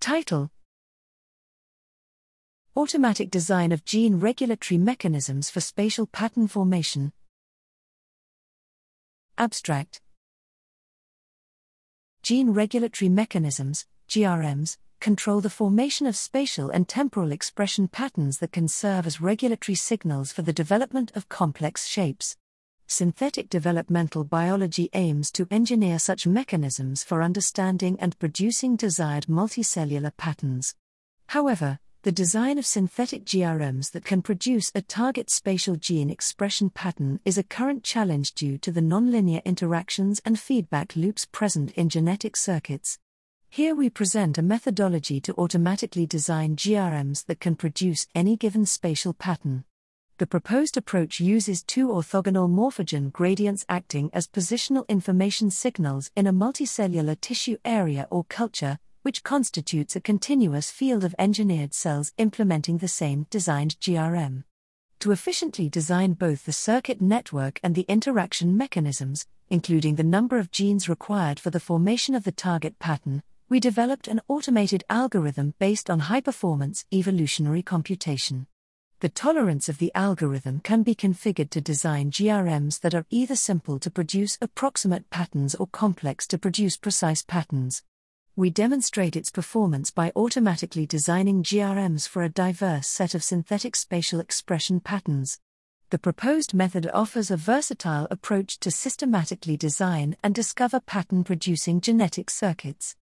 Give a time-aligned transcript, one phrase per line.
[0.00, 0.50] Title
[2.76, 7.12] Automatic Design of Gene Regulatory Mechanisms for Spatial Pattern Formation.
[9.36, 10.00] Abstract
[12.22, 18.68] Gene regulatory mechanisms, GRMs, control the formation of spatial and temporal expression patterns that can
[18.68, 22.36] serve as regulatory signals for the development of complex shapes.
[22.90, 30.74] Synthetic developmental biology aims to engineer such mechanisms for understanding and producing desired multicellular patterns.
[31.26, 37.20] However, the design of synthetic GRMs that can produce a target spatial gene expression pattern
[37.26, 42.38] is a current challenge due to the nonlinear interactions and feedback loops present in genetic
[42.38, 42.98] circuits.
[43.50, 49.12] Here we present a methodology to automatically design GRMs that can produce any given spatial
[49.12, 49.64] pattern.
[50.18, 56.32] The proposed approach uses two orthogonal morphogen gradients acting as positional information signals in a
[56.32, 62.88] multicellular tissue area or culture, which constitutes a continuous field of engineered cells implementing the
[62.88, 64.42] same designed GRM.
[64.98, 70.50] To efficiently design both the circuit network and the interaction mechanisms, including the number of
[70.50, 75.88] genes required for the formation of the target pattern, we developed an automated algorithm based
[75.88, 78.48] on high performance evolutionary computation.
[79.00, 83.78] The tolerance of the algorithm can be configured to design GRMs that are either simple
[83.78, 87.82] to produce approximate patterns or complex to produce precise patterns
[88.38, 94.20] we demonstrate its performance by automatically designing GRMs for a diverse set of synthetic spatial
[94.20, 95.40] expression patterns.
[95.90, 102.30] The proposed method offers a versatile approach to systematically design and discover pattern producing genetic
[102.30, 102.94] circuits.